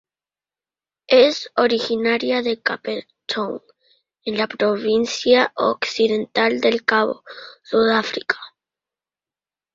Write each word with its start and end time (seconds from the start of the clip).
Es 1.11 1.51
originaria 1.57 2.41
de 2.41 2.59
Cape 2.59 3.05
Town, 3.27 3.61
en 4.25 4.35
la 4.35 4.47
Provincia 4.47 5.51
Occidental 5.55 6.59
del 6.59 6.83
Cabo, 6.83 7.23
Sudáfrica. 7.61 8.39